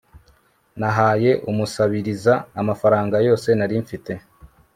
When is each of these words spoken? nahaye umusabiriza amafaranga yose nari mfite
nahaye 0.79 1.31
umusabiriza 1.49 2.33
amafaranga 2.61 3.15
yose 3.27 3.49
nari 3.57 3.75
mfite 3.83 4.13